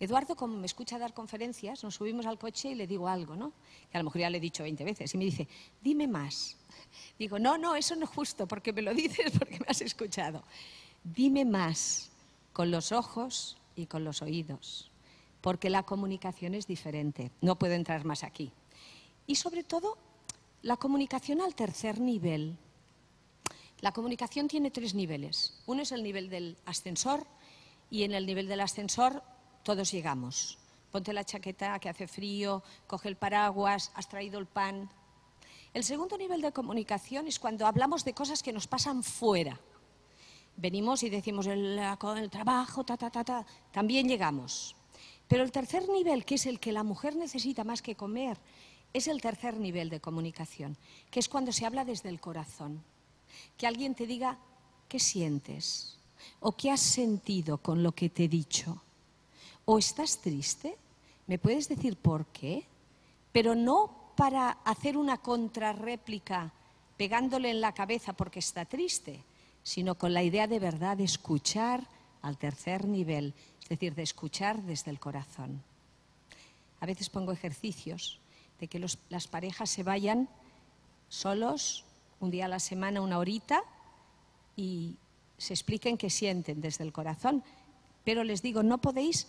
Eduardo, 0.00 0.36
como 0.36 0.56
me 0.56 0.66
escucha 0.66 0.98
dar 0.98 1.14
conferencias, 1.14 1.82
nos 1.82 1.96
subimos 1.96 2.26
al 2.26 2.38
coche 2.38 2.70
y 2.70 2.74
le 2.74 2.86
digo 2.86 3.08
algo, 3.08 3.36
¿no? 3.36 3.52
Que 3.90 3.98
a 3.98 4.00
lo 4.00 4.04
mejor 4.04 4.20
ya 4.20 4.30
le 4.30 4.38
he 4.38 4.40
dicho 4.40 4.62
20 4.62 4.84
veces. 4.84 5.14
Y 5.14 5.18
me 5.18 5.24
dice, 5.24 5.48
dime 5.82 6.06
más. 6.06 6.56
Digo, 7.18 7.38
no, 7.38 7.58
no, 7.58 7.74
eso 7.76 7.96
no 7.96 8.04
es 8.04 8.10
justo, 8.10 8.46
porque 8.46 8.72
me 8.72 8.82
lo 8.82 8.94
dices 9.02 9.32
porque 9.38 9.58
me 9.58 9.66
has 9.68 9.80
escuchado. 9.80 10.42
Dime 11.02 11.44
más 11.44 12.10
con 12.52 12.70
los 12.70 12.92
ojos 12.92 13.56
y 13.76 13.86
con 13.86 14.04
los 14.04 14.22
oídos, 14.22 14.90
porque 15.40 15.70
la 15.70 15.84
comunicación 15.84 16.54
es 16.54 16.66
diferente. 16.66 17.30
No 17.40 17.58
puedo 17.58 17.74
entrar 17.74 18.04
más 18.04 18.24
aquí. 18.24 18.52
Y 19.26 19.36
sobre 19.36 19.62
todo, 19.62 19.96
la 20.62 20.76
comunicación 20.76 21.40
al 21.40 21.54
tercer 21.54 22.00
nivel. 22.00 22.56
La 23.80 23.92
comunicación 23.92 24.48
tiene 24.48 24.70
tres 24.70 24.94
niveles. 24.94 25.60
Uno 25.66 25.82
es 25.82 25.92
el 25.92 26.02
nivel 26.02 26.30
del 26.30 26.56
ascensor 26.66 27.26
y 27.90 28.02
en 28.02 28.12
el 28.12 28.26
nivel 28.26 28.48
del 28.48 28.60
ascensor 28.60 29.22
todos 29.68 29.92
llegamos. 29.92 30.56
Ponte 30.90 31.12
la 31.12 31.24
chaqueta 31.24 31.78
que 31.78 31.90
hace 31.90 32.08
frío, 32.08 32.62
coge 32.86 33.10
el 33.10 33.16
paraguas, 33.16 33.92
has 33.94 34.08
traído 34.08 34.38
el 34.38 34.46
pan. 34.46 34.88
El 35.74 35.84
segundo 35.84 36.16
nivel 36.16 36.40
de 36.40 36.52
comunicación 36.52 37.26
es 37.26 37.38
cuando 37.38 37.66
hablamos 37.66 38.02
de 38.02 38.14
cosas 38.14 38.42
que 38.42 38.54
nos 38.54 38.66
pasan 38.66 39.02
fuera. 39.02 39.60
Venimos 40.56 41.02
y 41.02 41.10
decimos 41.10 41.46
el, 41.48 41.78
trabajo, 42.30 42.82
ta, 42.82 42.96
ta, 42.96 43.10
ta, 43.10 43.22
ta, 43.22 43.44
también 43.70 44.08
llegamos. 44.08 44.74
Pero 45.28 45.42
el 45.42 45.52
tercer 45.52 45.86
nivel, 45.90 46.24
que 46.24 46.36
es 46.36 46.46
el 46.46 46.60
que 46.60 46.72
la 46.72 46.82
mujer 46.82 47.14
necesita 47.14 47.62
más 47.62 47.82
que 47.82 47.94
comer, 47.94 48.38
es 48.94 49.06
el 49.06 49.20
tercer 49.20 49.58
nivel 49.58 49.90
de 49.90 50.00
comunicación, 50.00 50.78
que 51.10 51.20
es 51.20 51.28
cuando 51.28 51.52
se 51.52 51.66
habla 51.66 51.84
desde 51.84 52.08
el 52.08 52.22
corazón. 52.22 52.82
Que 53.58 53.66
alguien 53.66 53.94
te 53.94 54.06
diga 54.06 54.38
qué 54.88 54.98
sientes 54.98 55.98
o 56.40 56.52
qué 56.52 56.70
has 56.70 56.80
sentido 56.80 57.58
con 57.58 57.82
lo 57.82 57.92
que 57.92 58.08
te 58.08 58.24
he 58.24 58.28
dicho. 58.28 58.82
O 59.68 59.76
estás 59.76 60.24
triste, 60.24 60.78
¿me 61.26 61.38
puedes 61.38 61.68
decir 61.68 61.98
por 61.98 62.24
qué? 62.32 62.64
Pero 63.32 63.54
no 63.54 64.14
para 64.16 64.52
hacer 64.64 64.96
una 64.96 65.18
contrarréplica 65.18 66.54
pegándole 66.96 67.50
en 67.50 67.60
la 67.60 67.74
cabeza 67.74 68.14
porque 68.14 68.38
está 68.38 68.64
triste, 68.64 69.22
sino 69.62 69.96
con 69.96 70.14
la 70.14 70.22
idea 70.22 70.46
de 70.46 70.58
verdad 70.58 70.96
de 70.96 71.04
escuchar 71.04 71.86
al 72.22 72.38
tercer 72.38 72.86
nivel, 72.86 73.34
es 73.62 73.68
decir, 73.68 73.94
de 73.94 74.04
escuchar 74.04 74.62
desde 74.62 74.90
el 74.90 74.98
corazón. 74.98 75.62
A 76.80 76.86
veces 76.86 77.10
pongo 77.10 77.32
ejercicios 77.32 78.20
de 78.60 78.68
que 78.68 78.80
las 79.10 79.28
parejas 79.28 79.68
se 79.68 79.82
vayan 79.82 80.30
solos 81.10 81.84
un 82.20 82.30
día 82.30 82.46
a 82.46 82.48
la 82.48 82.58
semana, 82.58 83.02
una 83.02 83.18
horita, 83.18 83.62
y 84.56 84.96
se 85.36 85.52
expliquen 85.52 85.98
qué 85.98 86.08
sienten 86.08 86.62
desde 86.62 86.84
el 86.84 86.92
corazón. 86.94 87.44
Pero 88.02 88.24
les 88.24 88.40
digo, 88.40 88.62
no 88.62 88.78
podéis 88.78 89.28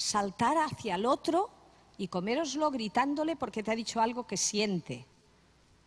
saltar 0.00 0.56
hacia 0.56 0.94
el 0.94 1.04
otro 1.04 1.50
y 1.98 2.08
coméroslo 2.08 2.70
gritándole 2.70 3.36
porque 3.36 3.62
te 3.62 3.70
ha 3.70 3.76
dicho 3.76 4.00
algo 4.00 4.26
que 4.26 4.38
siente. 4.38 5.04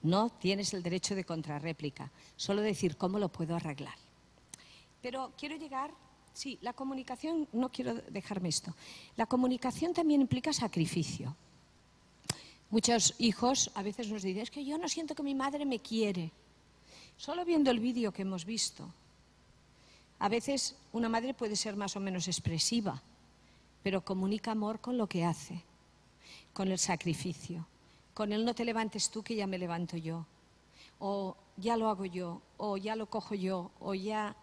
No 0.03 0.29
tienes 0.29 0.73
el 0.75 0.83
derecho 0.83 1.15
de 1.15 1.23
contrarréplica, 1.23 2.11
solo 2.35 2.61
decir 2.61 2.95
cómo 2.95 3.17
lo 3.17 3.29
puedo 3.29 3.55
arreglar. 3.55 3.95
Pero 5.01 5.33
quiero 5.35 5.55
llegar, 5.55 5.91
sí, 6.31 6.59
la 6.61 6.73
comunicación, 6.73 7.47
no 7.53 7.69
quiero 7.69 7.95
dejarme 7.95 8.49
esto, 8.49 8.75
la 9.15 9.25
comunicación 9.25 9.93
también 9.93 10.21
implica 10.21 10.53
sacrificio. 10.53 11.35
Muchos 12.69 13.15
hijos 13.17 13.71
a 13.73 13.81
veces 13.81 14.09
nos 14.09 14.21
dicen, 14.21 14.43
es 14.43 14.51
que 14.51 14.63
yo 14.63 14.77
no 14.77 14.87
siento 14.87 15.15
que 15.15 15.23
mi 15.23 15.35
madre 15.35 15.65
me 15.65 15.79
quiere. 15.79 16.31
Solo 17.17 17.45
viendo 17.45 17.71
el 17.71 17.79
vídeo 17.79 18.11
que 18.11 18.23
hemos 18.23 18.45
visto. 18.45 18.91
A 20.19 20.29
veces 20.29 20.75
una 20.91 21.09
madre 21.09 21.33
puede 21.33 21.55
ser 21.55 21.75
más 21.75 21.95
o 21.95 21.99
menos 21.99 22.27
expresiva, 22.27 23.01
pero 23.83 24.03
comunica 24.03 24.51
amor 24.51 24.79
con 24.79 24.97
lo 24.97 25.07
que 25.07 25.25
hace, 25.25 25.63
con 26.53 26.71
el 26.71 26.79
sacrificio, 26.79 27.67
con 28.13 28.31
el 28.31 28.45
no 28.45 28.55
te 28.55 28.65
levantes 28.65 29.09
tú 29.09 29.21
que 29.23 29.35
ya 29.35 29.45
me 29.45 29.57
levanto 29.57 29.97
yo, 29.97 30.25
o 30.99 31.35
ya 31.57 31.77
lo 31.77 31.89
hago 31.89 32.05
yo, 32.05 32.41
o 32.57 32.77
ya 32.77 32.95
lo 32.95 33.07
cojo 33.07 33.35
yo, 33.35 33.71
o 33.79 33.93
ya 33.93 34.35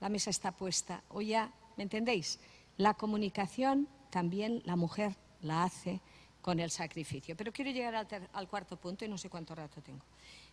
la 0.00 0.08
mesa 0.08 0.30
está 0.30 0.52
puesta, 0.52 1.02
o 1.10 1.20
ya, 1.20 1.52
¿me 1.76 1.82
entendéis? 1.82 2.38
La 2.76 2.94
comunicación 2.94 3.88
también 4.10 4.62
la 4.64 4.76
mujer 4.76 5.16
la 5.42 5.64
hace 5.64 6.00
con 6.40 6.60
el 6.60 6.70
sacrificio. 6.70 7.36
Pero 7.36 7.52
quiero 7.52 7.70
llegar 7.70 8.06
al, 8.32 8.48
cuarto 8.48 8.76
punto 8.76 9.04
y 9.04 9.08
no 9.08 9.18
sé 9.18 9.28
cuánto 9.28 9.54
rato 9.54 9.80
tengo. 9.80 10.04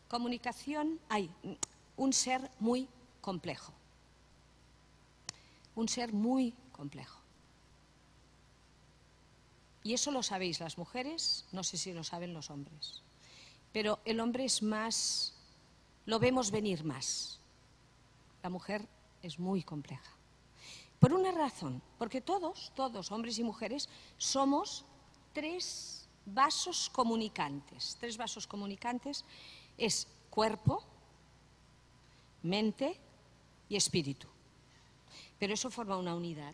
Comunicación, 0.07 0.99
hay 1.09 1.29
un 1.97 2.13
ser 2.13 2.49
muy 2.59 2.87
complejo. 3.19 3.73
Un 5.75 5.87
ser 5.87 6.13
muy 6.13 6.53
complejo. 6.71 7.20
Y 9.83 9.93
eso 9.93 10.11
lo 10.11 10.21
sabéis 10.21 10.59
las 10.59 10.77
mujeres, 10.77 11.45
no 11.51 11.63
sé 11.63 11.77
si 11.77 11.93
lo 11.93 12.03
saben 12.03 12.33
los 12.33 12.49
hombres. 12.49 13.01
Pero 13.71 13.99
el 14.05 14.19
hombre 14.19 14.45
es 14.45 14.61
más, 14.61 15.33
lo 16.05 16.19
vemos 16.19 16.51
venir 16.51 16.83
más. 16.83 17.39
La 18.43 18.49
mujer 18.49 18.87
es 19.23 19.39
muy 19.39 19.63
compleja. 19.63 20.11
Por 20.99 21.13
una 21.13 21.31
razón, 21.31 21.81
porque 21.97 22.21
todos, 22.21 22.71
todos, 22.75 23.11
hombres 23.11 23.39
y 23.39 23.43
mujeres, 23.43 23.89
somos 24.17 24.85
tres 25.33 26.07
vasos 26.25 26.89
comunicantes. 26.89 27.97
Tres 27.99 28.17
vasos 28.17 28.45
comunicantes 28.45 29.25
es 29.77 30.07
cuerpo, 30.29 30.83
mente 32.43 32.99
y 33.67 33.75
espíritu. 33.75 34.27
Pero 35.39 35.53
eso 35.53 35.71
forma 35.71 35.97
una 35.97 36.13
unidad. 36.13 36.53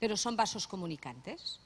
Pero 0.00 0.16
son 0.16 0.34
vasos 0.34 0.66
comunicantes. 0.66 1.60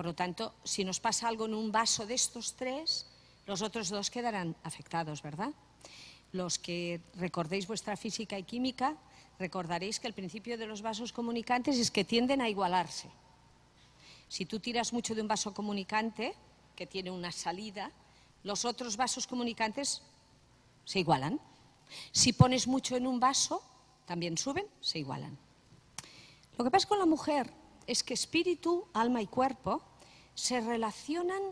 Por 0.00 0.06
lo 0.06 0.14
tanto, 0.14 0.54
si 0.64 0.82
nos 0.82 0.98
pasa 0.98 1.28
algo 1.28 1.44
en 1.44 1.52
un 1.52 1.70
vaso 1.70 2.06
de 2.06 2.14
estos 2.14 2.54
tres, 2.54 3.04
los 3.44 3.60
otros 3.60 3.90
dos 3.90 4.08
quedarán 4.08 4.56
afectados, 4.64 5.20
¿verdad? 5.20 5.52
Los 6.32 6.58
que 6.58 7.02
recordéis 7.16 7.66
vuestra 7.66 7.98
física 7.98 8.38
y 8.38 8.44
química, 8.44 8.96
recordaréis 9.38 10.00
que 10.00 10.06
el 10.06 10.14
principio 10.14 10.56
de 10.56 10.64
los 10.64 10.80
vasos 10.80 11.12
comunicantes 11.12 11.76
es 11.76 11.90
que 11.90 12.02
tienden 12.02 12.40
a 12.40 12.48
igualarse. 12.48 13.10
Si 14.26 14.46
tú 14.46 14.58
tiras 14.58 14.94
mucho 14.94 15.14
de 15.14 15.20
un 15.20 15.28
vaso 15.28 15.52
comunicante, 15.52 16.34
que 16.74 16.86
tiene 16.86 17.10
una 17.10 17.30
salida, 17.30 17.92
los 18.42 18.64
otros 18.64 18.96
vasos 18.96 19.26
comunicantes 19.26 20.00
se 20.86 21.00
igualan. 21.00 21.38
Si 22.10 22.32
pones 22.32 22.66
mucho 22.66 22.96
en 22.96 23.06
un 23.06 23.20
vaso, 23.20 23.62
también 24.06 24.38
suben, 24.38 24.64
se 24.80 24.98
igualan. 24.98 25.36
Lo 26.56 26.64
que 26.64 26.70
pasa 26.70 26.88
con 26.88 26.98
la 26.98 27.04
mujer 27.04 27.52
es 27.86 28.02
que 28.02 28.14
espíritu, 28.14 28.86
alma 28.94 29.20
y 29.20 29.26
cuerpo 29.26 29.89
se 30.40 30.58
relacionan 30.60 31.42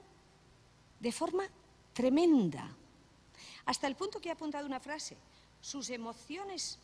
de 0.99 1.13
forma 1.13 1.45
tremenda, 1.93 2.75
hasta 3.67 3.87
el 3.87 3.97
punto 3.97 4.19
que 4.19 4.31
he 4.31 4.33
apuntado 4.33 4.67
una 4.67 4.81
frase, 4.81 5.17
sus 5.61 5.91
emociones 5.91 6.79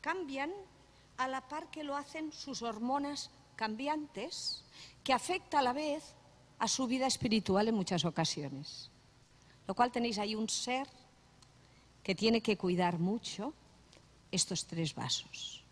cambian 0.00 0.50
a 1.18 1.28
la 1.28 1.46
par 1.46 1.70
que 1.70 1.84
lo 1.84 1.94
hacen 1.94 2.32
sus 2.32 2.62
hormonas 2.62 3.30
cambiantes 3.54 4.64
que 5.04 5.12
afecta 5.12 5.58
a 5.58 5.62
la 5.62 5.74
vez 5.74 6.14
a 6.58 6.68
su 6.68 6.86
vida 6.86 7.06
espiritual 7.06 7.68
en 7.68 7.74
muchas 7.74 8.06
ocasiones. 8.06 8.90
Lo 9.66 9.74
cual 9.74 9.92
tenéis 9.92 10.18
ahí 10.18 10.34
un 10.34 10.48
ser 10.48 10.88
que 12.02 12.14
tiene 12.14 12.40
que 12.40 12.56
cuidar 12.56 12.98
mucho 12.98 13.52
estos 14.30 14.66
tres 14.66 14.94
vasos. 14.94 15.62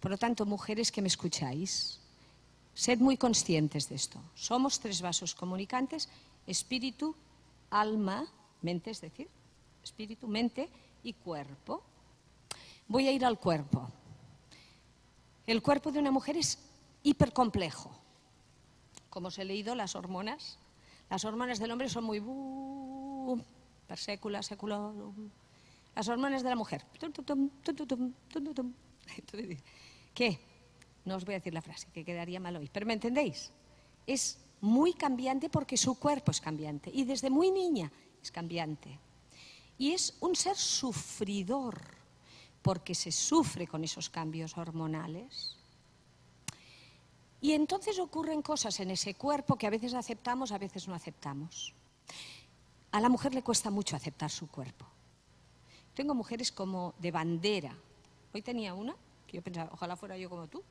Por 0.00 0.10
lo 0.10 0.16
tanto, 0.16 0.46
mujeres 0.46 0.90
que 0.90 1.02
me 1.02 1.08
escucháis, 1.08 2.00
sed 2.74 2.98
muy 2.98 3.16
conscientes 3.16 3.88
de 3.88 3.94
esto. 3.94 4.20
Somos 4.34 4.80
tres 4.80 5.00
vasos 5.00 5.34
comunicantes, 5.34 6.08
espíritu, 6.46 7.14
alma, 7.70 8.26
mente, 8.62 8.90
es 8.90 9.00
decir, 9.00 9.28
espíritu, 9.82 10.26
mente 10.26 10.68
y 11.02 11.12
cuerpo. 11.12 11.82
Voy 12.88 13.08
a 13.08 13.12
ir 13.12 13.24
al 13.24 13.38
cuerpo. 13.38 13.88
El 15.46 15.62
cuerpo 15.62 15.92
de 15.92 16.00
una 16.00 16.10
mujer 16.10 16.36
es 16.36 16.58
hipercomplejo. 17.02 17.90
Como 19.10 19.28
os 19.28 19.38
he 19.38 19.44
leído, 19.44 19.74
las 19.74 19.94
hormonas, 19.94 20.58
las 21.10 21.24
hormonas 21.24 21.58
del 21.58 21.70
hombre 21.70 21.88
son 21.88 22.04
muy 22.04 22.20
per 23.86 23.98
sécula, 23.98 24.40
Las 25.94 26.08
hormonas 26.08 26.42
de 26.42 26.48
la 26.48 26.56
mujer. 26.56 26.84
¿Qué? 30.14 30.53
No 31.04 31.16
os 31.16 31.24
voy 31.24 31.34
a 31.34 31.38
decir 31.38 31.52
la 31.52 31.62
frase, 31.62 31.88
que 31.92 32.04
quedaría 32.04 32.40
mal 32.40 32.56
hoy. 32.56 32.70
Pero 32.72 32.86
¿me 32.86 32.94
entendéis? 32.94 33.50
Es 34.06 34.38
muy 34.60 34.94
cambiante 34.94 35.50
porque 35.50 35.76
su 35.76 35.98
cuerpo 35.98 36.30
es 36.30 36.40
cambiante. 36.40 36.90
Y 36.92 37.04
desde 37.04 37.30
muy 37.30 37.50
niña 37.50 37.92
es 38.22 38.30
cambiante. 38.30 38.98
Y 39.76 39.92
es 39.92 40.16
un 40.20 40.34
ser 40.36 40.56
sufridor, 40.56 41.80
porque 42.62 42.94
se 42.94 43.12
sufre 43.12 43.66
con 43.66 43.84
esos 43.84 44.08
cambios 44.08 44.56
hormonales. 44.56 45.56
Y 47.42 47.52
entonces 47.52 47.98
ocurren 47.98 48.40
cosas 48.40 48.80
en 48.80 48.90
ese 48.90 49.14
cuerpo 49.14 49.56
que 49.56 49.66
a 49.66 49.70
veces 49.70 49.92
aceptamos, 49.92 50.50
a 50.50 50.56
veces 50.56 50.88
no 50.88 50.94
aceptamos. 50.94 51.74
A 52.92 53.00
la 53.00 53.10
mujer 53.10 53.34
le 53.34 53.42
cuesta 53.42 53.70
mucho 53.70 53.96
aceptar 53.96 54.30
su 54.30 54.48
cuerpo. 54.48 54.86
Tengo 55.92 56.14
mujeres 56.14 56.50
como 56.50 56.94
de 56.98 57.10
bandera. 57.10 57.76
Hoy 58.32 58.40
tenía 58.40 58.72
una 58.72 58.96
que 59.26 59.36
yo 59.36 59.42
pensaba, 59.42 59.68
ojalá 59.72 59.94
fuera 59.96 60.16
yo 60.16 60.30
como 60.30 60.46
tú. 60.46 60.62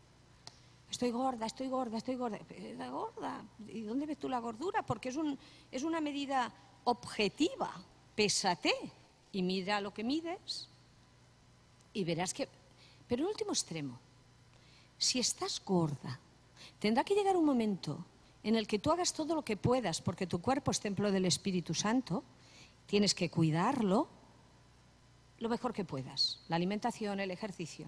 Estoy 0.94 1.12
gorda, 1.12 1.46
estoy 1.48 1.68
gorda, 1.68 1.98
estoy 1.98 2.16
gorda. 2.16 2.38
Está 2.38 2.90
gorda. 2.90 3.44
¿Y 3.68 3.82
dónde 3.82 4.06
ves 4.06 4.20
tú 4.20 4.30
la 4.30 4.40
gordura? 4.40 4.84
Porque 4.84 5.10
es, 5.10 5.16
un, 5.16 5.38
es 5.72 5.84
una 5.84 6.00
medida 6.00 6.54
objetiva. 6.84 7.72
Pésate 8.16 8.74
y 9.32 9.42
mira 9.42 9.82
lo 9.82 9.94
que 9.94 10.04
mides 10.04 10.70
y 11.94 12.04
verás 12.04 12.34
que... 12.34 12.48
Pero 13.08 13.24
en 13.24 13.30
último 13.30 13.52
extremo, 13.52 14.00
si 14.98 15.20
estás 15.20 15.62
gorda, 15.66 16.20
Tendrá 16.84 17.06
que 17.06 17.16
llegar 17.16 17.38
un 17.38 17.46
momento 17.46 18.04
en 18.44 18.58
el 18.58 18.68
que 18.68 18.78
tú 18.78 18.92
hagas 18.92 19.14
todo 19.14 19.36
lo 19.36 19.44
que 19.44 19.56
puedas, 19.56 20.02
porque 20.02 20.28
tu 20.28 20.42
cuerpo 20.42 20.70
es 20.70 20.82
templo 20.82 21.14
del 21.14 21.24
Espíritu 21.24 21.74
Santo, 21.74 22.26
tienes 22.88 23.16
que 23.16 23.30
cuidarlo 23.30 24.10
lo 25.40 25.48
mejor 25.48 25.72
que 25.72 25.86
puedas, 25.86 26.42
la 26.50 26.58
alimentación, 26.58 27.22
el 27.22 27.32
ejercicio. 27.32 27.88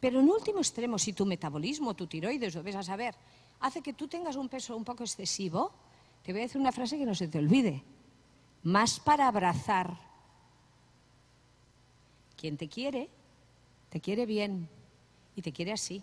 Pero 0.00 0.20
en 0.20 0.28
último 0.28 0.58
extremo, 0.58 0.98
si 0.98 1.12
tu 1.12 1.26
metabolismo, 1.26 1.94
tu 1.94 2.06
tiroides, 2.06 2.54
lo 2.54 2.62
ves 2.62 2.76
a 2.76 2.82
saber, 2.82 3.14
hace 3.60 3.82
que 3.82 3.92
tú 3.92 4.08
tengas 4.08 4.36
un 4.36 4.48
peso 4.48 4.76
un 4.76 4.84
poco 4.84 5.02
excesivo, 5.02 5.72
te 6.22 6.32
voy 6.32 6.42
a 6.42 6.44
decir 6.44 6.60
una 6.60 6.72
frase 6.72 6.98
que 6.98 7.06
no 7.06 7.14
se 7.14 7.28
te 7.28 7.38
olvide. 7.38 7.82
Más 8.62 8.98
para 9.00 9.28
abrazar. 9.28 9.96
Quien 12.36 12.56
te 12.56 12.68
quiere, 12.68 13.08
te 13.90 14.00
quiere 14.00 14.26
bien 14.26 14.68
y 15.34 15.42
te 15.42 15.52
quiere 15.52 15.72
así. 15.72 16.02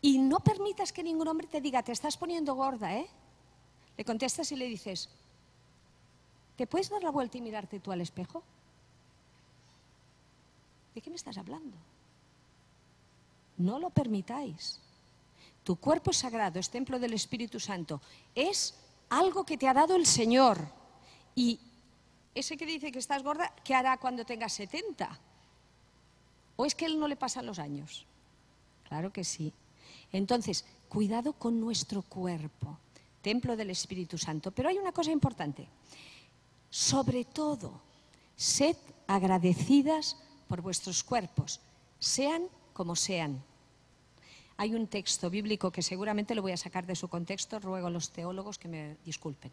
Y 0.00 0.18
no 0.18 0.40
permitas 0.40 0.92
que 0.92 1.02
ningún 1.02 1.28
hombre 1.28 1.46
te 1.46 1.60
diga, 1.60 1.82
te 1.82 1.92
estás 1.92 2.16
poniendo 2.16 2.54
gorda, 2.54 2.96
¿eh? 2.96 3.08
le 3.98 4.04
contestas 4.04 4.50
y 4.52 4.56
le 4.56 4.66
dices, 4.66 5.10
¿te 6.56 6.68
puedes 6.68 6.88
dar 6.88 7.02
la 7.02 7.10
vuelta 7.10 7.36
y 7.36 7.40
mirarte 7.40 7.80
tú 7.80 7.90
al 7.90 8.00
espejo? 8.00 8.44
¿De 10.98 11.02
qué 11.02 11.10
me 11.10 11.16
estás 11.16 11.38
hablando? 11.38 11.76
No 13.56 13.78
lo 13.78 13.88
permitáis. 13.88 14.80
Tu 15.62 15.76
cuerpo 15.76 16.12
sagrado, 16.12 16.58
es 16.58 16.70
templo 16.70 16.98
del 16.98 17.12
Espíritu 17.12 17.60
Santo. 17.60 18.00
Es 18.34 18.74
algo 19.08 19.46
que 19.46 19.56
te 19.56 19.68
ha 19.68 19.74
dado 19.74 19.94
el 19.94 20.06
Señor. 20.06 20.58
Y 21.36 21.60
ese 22.34 22.56
que 22.56 22.66
dice 22.66 22.90
que 22.90 22.98
estás 22.98 23.22
gorda, 23.22 23.54
¿qué 23.62 23.76
hará 23.76 23.96
cuando 23.98 24.24
tengas 24.24 24.54
70? 24.54 25.16
¿O 26.56 26.66
es 26.66 26.74
que 26.74 26.86
él 26.86 26.98
no 26.98 27.06
le 27.06 27.14
pasan 27.14 27.46
los 27.46 27.60
años? 27.60 28.04
Claro 28.88 29.12
que 29.12 29.22
sí. 29.22 29.52
Entonces, 30.10 30.64
cuidado 30.88 31.32
con 31.32 31.60
nuestro 31.60 32.02
cuerpo, 32.02 32.76
templo 33.22 33.56
del 33.56 33.70
Espíritu 33.70 34.18
Santo. 34.18 34.50
Pero 34.50 34.68
hay 34.68 34.78
una 34.78 34.90
cosa 34.90 35.12
importante. 35.12 35.68
Sobre 36.70 37.24
todo, 37.24 37.80
sed 38.34 38.74
agradecidas 39.06 40.16
por 40.48 40.62
vuestros 40.62 41.04
cuerpos, 41.04 41.60
sean 41.98 42.48
como 42.72 42.96
sean. 42.96 43.42
Hay 44.56 44.74
un 44.74 44.88
texto 44.88 45.30
bíblico 45.30 45.70
que 45.70 45.82
seguramente 45.82 46.34
lo 46.34 46.42
voy 46.42 46.52
a 46.52 46.56
sacar 46.56 46.86
de 46.86 46.96
su 46.96 47.08
contexto, 47.08 47.60
ruego 47.60 47.86
a 47.86 47.90
los 47.90 48.10
teólogos 48.10 48.58
que 48.58 48.68
me 48.68 48.96
disculpen, 49.04 49.52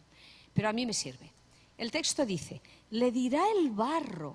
pero 0.52 0.68
a 0.68 0.72
mí 0.72 0.86
me 0.86 0.92
sirve. 0.92 1.30
El 1.78 1.90
texto 1.90 2.24
dice, 2.24 2.60
¿le 2.90 3.12
dirá 3.12 3.42
el 3.56 3.70
barro 3.70 4.34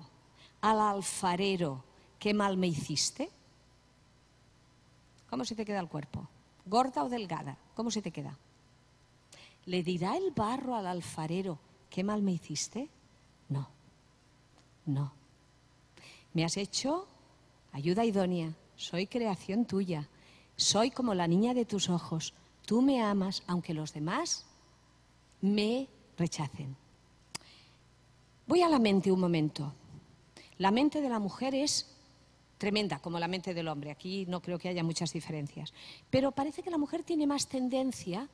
al 0.60 0.80
alfarero 0.80 1.84
qué 2.18 2.32
mal 2.32 2.56
me 2.56 2.68
hiciste? 2.68 3.28
¿Cómo 5.28 5.44
se 5.44 5.54
te 5.54 5.64
queda 5.64 5.80
el 5.80 5.88
cuerpo? 5.88 6.28
¿Gorda 6.64 7.02
o 7.04 7.08
delgada? 7.08 7.58
¿Cómo 7.74 7.90
se 7.90 8.00
te 8.00 8.12
queda? 8.12 8.38
¿Le 9.66 9.82
dirá 9.82 10.16
el 10.16 10.30
barro 10.30 10.74
al 10.74 10.86
alfarero 10.86 11.58
qué 11.90 12.04
mal 12.04 12.22
me 12.22 12.32
hiciste? 12.32 12.88
No, 13.48 13.68
no. 14.86 15.21
Me 16.34 16.44
has 16.44 16.56
hecho 16.56 17.06
ayuda 17.72 18.04
idónea, 18.04 18.54
soy 18.76 19.06
creación 19.06 19.64
tuya, 19.64 20.08
soy 20.56 20.90
como 20.90 21.14
la 21.14 21.26
niña 21.26 21.54
de 21.54 21.64
tus 21.64 21.88
ojos, 21.88 22.34
tú 22.64 22.82
me 22.82 23.02
amas 23.02 23.42
aunque 23.46 23.74
los 23.74 23.92
demás 23.92 24.46
me 25.40 25.88
rechacen. 26.16 26.76
Voy 28.46 28.62
a 28.62 28.68
la 28.68 28.78
mente 28.78 29.12
un 29.12 29.20
momento. 29.20 29.72
La 30.58 30.70
mente 30.70 31.00
de 31.00 31.08
la 31.08 31.18
mujer 31.18 31.54
es 31.54 31.88
tremenda, 32.58 32.98
como 33.00 33.18
la 33.18 33.28
mente 33.28 33.54
del 33.54 33.68
hombre. 33.68 33.90
Aquí 33.90 34.26
no 34.26 34.40
creo 34.40 34.58
que 34.58 34.68
haya 34.68 34.84
muchas 34.84 35.12
diferencias. 35.12 35.72
Pero 36.10 36.32
parece 36.32 36.62
que 36.62 36.70
la 36.70 36.78
mujer 36.78 37.02
tiene 37.02 37.26
más 37.26 37.48
tendencia 37.48 38.28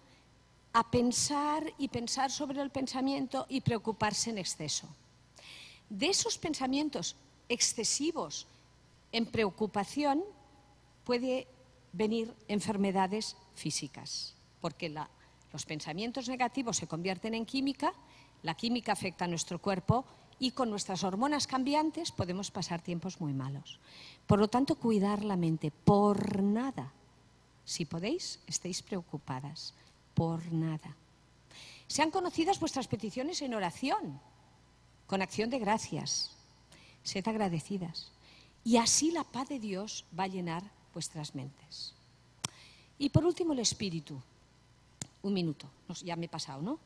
a 0.73 0.91
pensar 0.91 1.73
y 1.79 1.89
pensar 1.89 2.31
sobre 2.31 2.61
el 2.61 2.71
pensamiento 2.71 3.47
y 3.49 3.63
preocuparse 3.63 4.31
en 4.31 4.39
exceso. 4.39 4.89
De 5.89 6.09
esos 6.09 6.37
pensamientos 6.37 7.17
excesivos 7.49 8.47
en 9.13 9.27
preocupación 9.27 10.23
puede 11.05 11.47
venir 11.93 12.35
enfermedades 12.49 13.37
físicas, 13.55 14.35
porque 14.61 14.89
los 15.53 15.65
pensamientos 15.67 16.29
negativos 16.29 16.77
se 16.77 16.87
convierten 16.87 17.35
en 17.35 17.47
química 17.47 17.93
la 18.43 18.55
química 18.55 18.93
afecta 18.93 19.25
a 19.25 19.29
nuestro 19.29 19.59
cuerpo 19.59 20.05
y 20.39 20.53
con 20.53 20.71
nuestras 20.71 21.03
hormonas 21.03 21.47
cambiantes 21.47 22.13
podemos 22.13 22.51
pasar 22.51 22.81
tiempos 22.81 23.21
muy 23.21 23.33
malos. 23.33 23.81
Por 24.27 24.39
lo 24.39 24.49
tanto, 24.49 24.77
cuidar 24.77 25.25
la 25.25 25.37
mente 25.37 25.71
por 25.71 26.43
nada. 26.43 26.93
Si 27.65 27.85
podéis, 27.85 28.41
estéis 28.47 28.83
preocupadas 28.83 29.75
por 30.15 30.53
nada. 30.53 30.97
Sean 31.89 32.11
conocidas 32.11 32.61
vuestras 32.61 32.87
peticiones 32.87 33.43
en 33.43 33.55
oración, 33.55 34.21
con 35.07 35.23
acción 35.23 35.51
de 35.51 35.59
gracias. 35.59 36.38
Sed 37.09 37.27
agradecidas. 37.27 38.13
Y 38.65 38.77
así 38.77 39.11
la 39.11 39.25
paz 39.25 39.49
de 39.49 39.59
Dios 39.59 40.05
va 40.17 40.25
a 40.25 40.29
llenar 40.29 40.63
vuestras 40.93 41.35
mentes. 41.35 41.95
Y 42.99 43.09
por 43.09 43.25
último, 43.25 43.55
el 43.55 43.61
espíritu. 43.61 44.21
Un 45.23 45.33
minuto, 45.33 45.69
ya 46.05 46.17
me 46.17 46.27
he 46.27 46.29
pasado, 46.29 46.63
¿no? 46.63 46.79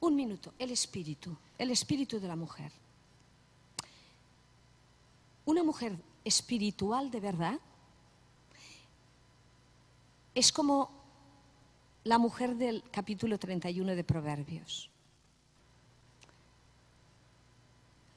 Un 0.00 0.16
minuto, 0.16 0.54
el 0.58 0.70
espíritu, 0.70 1.36
el 1.58 1.70
espíritu 1.70 2.18
de 2.18 2.28
la 2.28 2.36
mujer. 2.36 2.72
Una 5.44 5.62
mujer 5.62 5.96
espiritual 6.24 7.10
de 7.10 7.20
verdad 7.20 7.60
es 10.34 10.52
como 10.52 10.90
la 12.04 12.18
mujer 12.18 12.56
del 12.56 12.82
capítulo 12.90 13.38
31 13.38 13.94
de 13.94 14.04
Proverbios. 14.04 14.90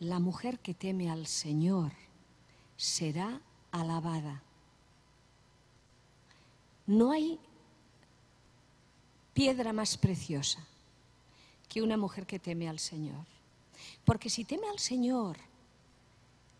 La 0.02 0.20
mujer 0.20 0.58
que 0.58 0.74
teme 0.74 1.12
al 1.12 1.28
Señor 1.28 1.92
será 2.76 3.40
alabada. 3.72 4.42
No 6.88 7.12
hay 7.12 7.40
piedra 9.36 9.74
más 9.74 10.00
preciosa 10.00 10.66
que 11.70 11.84
una 11.84 11.98
mujer 11.98 12.26
que 12.26 12.40
teme 12.40 12.68
al 12.68 12.80
Señor. 12.80 13.28
Porque 14.04 14.32
si 14.32 14.44
teme 14.44 14.68
al 14.70 14.80
Señor, 14.80 15.38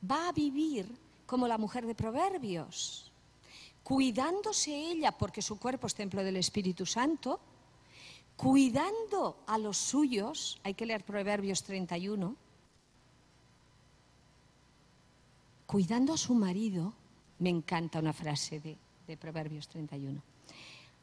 va 0.10 0.30
a 0.30 0.34
vivir 0.34 0.88
como 1.26 1.48
la 1.48 1.58
mujer 1.58 1.88
de 1.88 1.96
Proverbios, 1.96 3.12
cuidándose 3.84 4.72
ella 4.72 5.12
porque 5.12 5.42
su 5.42 5.58
cuerpo 5.58 5.88
es 5.88 5.96
templo 5.96 6.24
del 6.24 6.38
Espíritu 6.38 6.86
Santo, 6.86 7.40
cuidando 8.38 9.38
a 9.48 9.58
los 9.58 9.78
suyos, 9.78 10.60
hay 10.64 10.76
que 10.76 10.86
leer 10.86 11.04
Proverbios 11.04 11.64
31, 11.64 12.36
cuidando 15.72 16.12
a 16.12 16.18
su 16.18 16.34
marido, 16.36 16.94
me 17.40 17.50
encanta 17.50 18.00
una 18.00 18.12
frase 18.12 18.60
de, 18.60 18.78
Proverbios 19.16 19.70
31, 19.70 20.22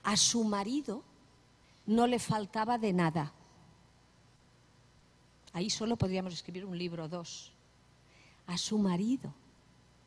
a 0.02 0.16
su 0.16 0.44
marido 0.44 1.02
no 1.86 2.06
le 2.06 2.18
faltaba 2.18 2.76
de 2.76 2.92
nada 2.92 3.32
Ahí 5.54 5.70
solo 5.70 5.96
podríamos 5.96 6.34
escribir 6.34 6.66
un 6.66 6.76
libro 6.76 7.04
o 7.04 7.08
dos. 7.08 7.50
A 8.46 8.58
su 8.58 8.78
marido 8.78 9.32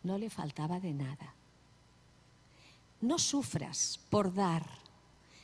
no 0.04 0.17
le 0.17 0.30
faltaba 0.30 0.80
de 0.80 0.93
nada. 0.93 1.34
No 3.02 3.17
sufras 3.17 4.00
por 4.10 4.34
dar. 4.34 4.65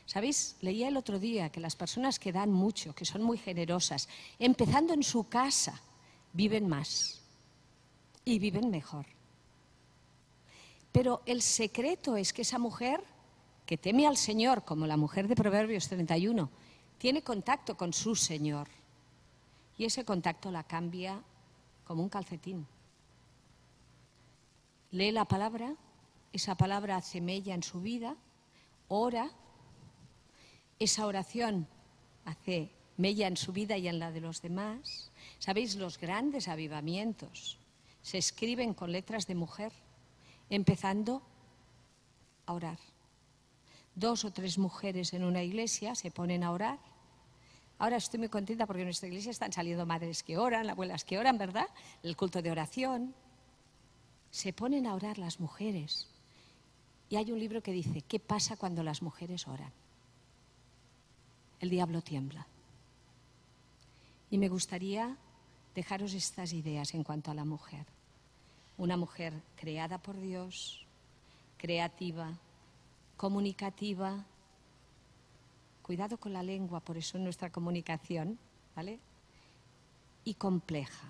¿Sabéis? 0.06 0.56
Leía 0.62 0.88
el 0.88 0.96
otro 0.96 1.20
día 1.20 1.50
que 1.50 1.60
las 1.60 1.76
personas 1.76 2.20
que 2.20 2.32
dan 2.32 2.52
mucho, 2.54 2.94
que 2.94 3.04
son 3.04 3.24
muy 3.24 3.38
generosas, 3.38 4.08
empezando 4.40 4.94
en 4.94 5.04
su 5.04 5.28
casa, 5.28 5.82
viven 6.34 6.68
más 6.70 7.27
y 8.28 8.40
viven 8.40 8.70
mejor. 8.70 9.06
Pero 10.92 11.22
el 11.26 11.42
secreto 11.42 12.18
es 12.18 12.34
que 12.34 12.42
esa 12.42 12.60
mujer, 12.60 13.02
que 13.66 13.78
teme 13.78 14.06
al 14.06 14.18
Señor, 14.18 14.66
como 14.66 14.86
la 14.86 14.98
mujer 14.98 15.30
de 15.30 15.36
Proverbios 15.36 15.88
31, 15.88 16.50
tiene 16.98 17.24
contacto 17.24 17.78
con 17.78 17.94
su 17.94 18.16
Señor 18.16 18.68
y 19.78 19.86
ese 19.86 20.04
contacto 20.04 20.52
la 20.52 20.64
cambia 20.64 21.24
como 21.86 22.04
un 22.04 22.10
calcetín. 22.10 22.68
Lee 24.92 25.14
la 25.14 25.24
palabra, 25.24 25.76
esa 26.34 26.56
palabra 26.56 26.98
hace 26.98 27.22
mella 27.22 27.56
en 27.56 27.64
su 27.64 27.80
vida, 27.80 28.18
ora, 28.90 29.32
esa 30.80 31.06
oración 31.06 31.66
hace 32.26 32.72
mella 32.98 33.28
en 33.28 33.38
su 33.38 33.54
vida 33.54 33.78
y 33.78 33.88
en 33.88 34.00
la 34.00 34.12
de 34.12 34.20
los 34.20 34.42
demás. 34.42 35.12
¿Sabéis? 35.40 35.76
Los 35.76 35.98
grandes 35.98 36.50
avivamientos 36.50 37.58
se 38.08 38.18
escriben 38.18 38.74
con 38.74 38.94
letras 38.94 39.28
de 39.28 39.36
mujer, 39.36 39.74
empezando 40.50 41.22
a 42.46 42.54
orar. 42.54 42.80
Dos 43.96 44.24
o 44.24 44.32
tres 44.32 44.58
mujeres 44.58 45.12
en 45.12 45.26
una 45.26 45.44
iglesia 45.44 45.94
se 45.94 46.10
ponen 46.10 46.46
a 46.46 46.52
orar 46.52 46.80
Ahora 47.80 47.98
estoy 47.98 48.20
muy 48.20 48.30
contenta 48.30 48.66
porque 48.66 48.82
en 48.82 48.88
nuestra 48.88 49.08
iglesia 49.08 49.30
están 49.30 49.52
saliendo 49.54 49.86
madres 49.86 50.24
que 50.24 50.38
oran, 50.38 50.70
abuelas 50.70 51.04
que 51.04 51.20
oran, 51.20 51.38
¿verdad? 51.38 51.68
El 52.02 52.16
culto 52.16 52.42
de 52.42 52.50
oración. 52.50 53.14
Se 54.32 54.54
ponen 54.54 54.88
a 54.88 54.96
orar 54.96 55.20
las 55.20 55.40
mujeres. 55.40 56.08
Y 57.10 57.18
hay 57.18 57.32
un 57.32 57.40
libro 57.40 57.62
que 57.62 57.74
dice, 57.74 58.02
¿qué 58.02 58.20
pasa 58.20 58.58
cuando 58.58 58.84
las 58.84 59.02
mujeres 59.02 59.48
oran? 59.48 59.72
El 61.60 61.70
diablo 61.70 62.02
tiembla. 62.02 62.48
Y 64.32 64.38
me 64.40 64.50
gustaría 64.50 65.16
dejaros 65.76 66.16
estas 66.16 66.54
ideas 66.54 66.96
en 66.96 67.04
cuanto 67.04 67.30
a 67.30 67.36
la 67.36 67.46
mujer. 67.46 67.86
Una 68.78 68.98
mujer 68.98 69.34
creada 69.56 69.98
por 69.98 70.20
Dios, 70.20 70.86
creativa, 71.58 72.38
comunicativa, 73.18 74.26
Cuidado 75.88 76.18
con 76.18 76.34
la 76.34 76.44
lengua, 76.44 76.82
por 76.82 76.98
eso 76.98 77.18
nuestra 77.18 77.50
comunicación, 77.50 78.38
¿vale? 78.76 79.00
Y 80.26 80.34
compleja. 80.34 81.08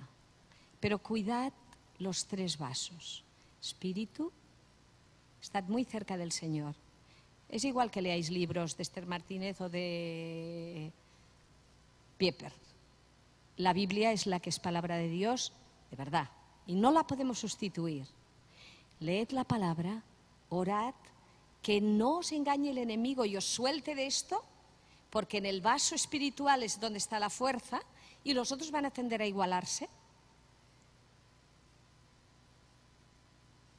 Pero 0.79 0.99
cuidad 0.99 1.51
los 1.97 2.27
tres 2.27 2.59
vasos. 2.59 3.23
Espíritu, 3.59 4.31
estad 5.41 5.63
muy 5.63 5.83
cerca 5.83 6.15
del 6.15 6.31
Señor. 6.31 6.75
Es 7.49 7.65
igual 7.65 7.89
que 7.89 8.03
leáis 8.03 8.29
libros 8.29 8.77
de 8.77 8.83
Esther 8.83 9.07
Martínez 9.07 9.59
o 9.61 9.67
de 9.67 10.91
Pieper. 12.19 12.53
La 13.57 13.73
Biblia 13.73 14.11
es 14.11 14.27
la 14.27 14.39
que 14.39 14.51
es 14.51 14.59
palabra 14.59 14.97
de 14.97 15.09
Dios 15.09 15.53
de 15.89 15.97
verdad 15.97 16.29
y 16.67 16.75
no 16.75 16.91
la 16.91 17.07
podemos 17.07 17.39
sustituir. 17.39 18.05
Leed 18.99 19.31
la 19.31 19.45
palabra, 19.45 20.03
orad, 20.49 20.93
que 21.61 21.81
no 21.81 22.19
os 22.19 22.31
engañe 22.31 22.69
el 22.69 22.77
enemigo 22.77 23.25
y 23.25 23.37
os 23.37 23.45
suelte 23.45 23.95
de 23.95 24.05
esto, 24.05 24.43
porque 25.09 25.37
en 25.37 25.45
el 25.45 25.61
vaso 25.61 25.95
espiritual 25.95 26.63
es 26.63 26.79
donde 26.79 26.99
está 26.99 27.19
la 27.19 27.29
fuerza 27.29 27.81
y 28.23 28.33
los 28.33 28.51
otros 28.51 28.71
van 28.71 28.85
a 28.85 28.91
tender 28.91 29.21
a 29.21 29.25
igualarse. 29.25 29.89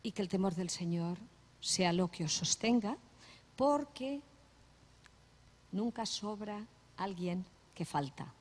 Y 0.03 0.13
que 0.13 0.23
el 0.23 0.29
temor 0.29 0.55
del 0.55 0.71
Señor 0.71 1.19
sea 1.61 1.93
lo 1.93 2.11
que 2.11 2.25
os 2.25 2.33
sostenga, 2.33 2.97
porque 3.57 4.21
nunca 5.73 6.07
sobra 6.07 6.67
alguien 6.97 7.45
que 7.75 7.85
falta. 7.85 8.33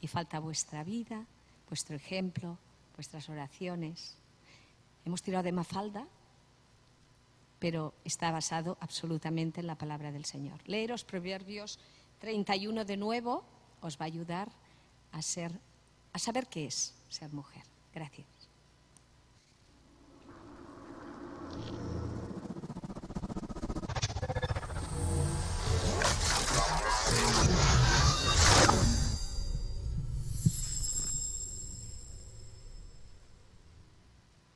Y 0.00 0.06
falta 0.06 0.38
vuestra 0.38 0.84
vida, 0.84 1.24
vuestro 1.68 1.96
ejemplo, 1.96 2.58
vuestras 2.96 3.28
oraciones. 3.28 4.16
Hemos 5.04 5.22
tirado 5.22 5.44
de 5.44 5.52
mafalda, 5.52 6.06
pero 7.58 7.94
está 8.04 8.30
basado 8.30 8.76
absolutamente 8.80 9.60
en 9.60 9.66
la 9.66 9.76
palabra 9.76 10.10
del 10.12 10.24
Señor. 10.24 10.60
Leeros 10.66 11.04
Proverbios 11.04 11.78
31 12.18 12.84
de 12.84 12.96
nuevo 12.96 13.44
os 13.80 13.98
va 13.98 14.04
a 14.04 14.06
ayudar 14.06 14.50
a, 15.12 15.22
ser, 15.22 15.52
a 16.12 16.18
saber 16.18 16.46
qué 16.46 16.66
es 16.66 16.94
ser 17.08 17.32
mujer. 17.32 17.62
Gracias. 17.92 18.26